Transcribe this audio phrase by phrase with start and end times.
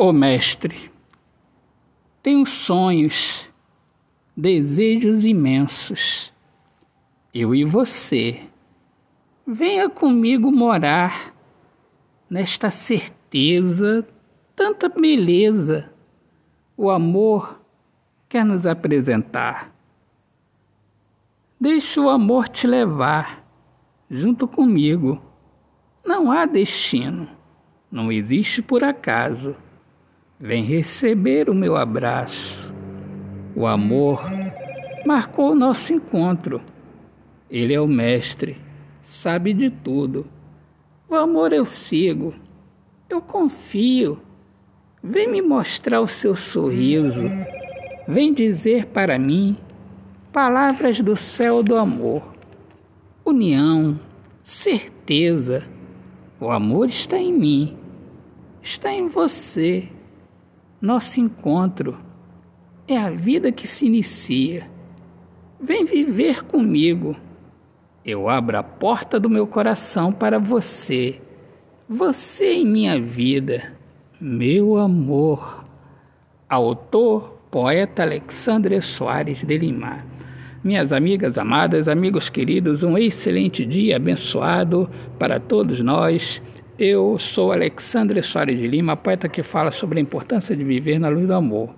[0.00, 0.92] Ô Mestre,
[2.22, 3.48] tenho sonhos,
[4.36, 6.32] desejos imensos.
[7.34, 8.42] Eu e você.
[9.44, 11.34] Venha comigo morar
[12.30, 14.06] nesta certeza,
[14.54, 15.90] tanta beleza.
[16.76, 17.58] O amor
[18.28, 19.74] quer nos apresentar.
[21.60, 23.44] Deixe o amor te levar
[24.08, 25.20] junto comigo.
[26.04, 27.28] Não há destino,
[27.90, 29.56] não existe por acaso.
[30.40, 32.72] Vem receber o meu abraço.
[33.56, 34.22] O amor
[35.04, 36.60] marcou o nosso encontro.
[37.50, 38.56] Ele é o mestre,
[39.02, 40.24] sabe de tudo.
[41.08, 42.32] O amor eu sigo,
[43.10, 44.20] eu confio.
[45.02, 47.24] Vem me mostrar o seu sorriso.
[48.06, 49.56] Vem dizer para mim
[50.32, 52.22] palavras do céu do amor.
[53.24, 53.98] União,
[54.44, 55.64] certeza.
[56.40, 57.76] O amor está em mim,
[58.62, 59.88] está em você.
[60.80, 61.98] Nosso encontro
[62.86, 64.70] é a vida que se inicia.
[65.60, 67.16] Vem viver comigo.
[68.04, 71.20] Eu abro a porta do meu coração para você.
[71.88, 73.72] Você em minha vida,
[74.20, 75.64] meu amor.
[76.48, 80.04] Autor, poeta Alexandre Soares de Lima.
[80.62, 86.40] Minhas amigas amadas, amigos queridos, um excelente dia abençoado para todos nós.
[86.78, 91.08] Eu sou Alexandre Soares de Lima, poeta que fala sobre a importância de viver na
[91.08, 91.74] luz do amor.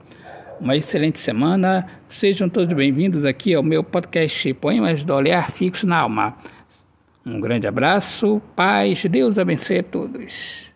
[0.61, 6.01] Uma excelente semana, sejam todos bem-vindos aqui ao meu podcast Poemas do Olhar Fixo na
[6.01, 6.37] Alma.
[7.25, 10.70] Um grande abraço, paz, Deus abençoe a todos.